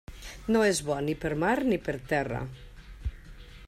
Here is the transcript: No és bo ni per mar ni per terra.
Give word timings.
No 0.55 0.63
és 0.69 0.79
bo 0.87 0.95
ni 1.09 1.15
per 1.25 1.31
mar 1.45 1.53
ni 1.69 1.79
per 1.89 1.97
terra. 2.13 2.41